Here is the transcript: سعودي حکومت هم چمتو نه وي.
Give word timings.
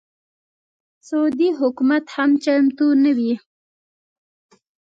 سعودي 1.07 1.49
حکومت 1.59 2.05
هم 2.15 2.29
چمتو 2.43 2.87
نه 3.03 3.11
وي. 3.17 3.33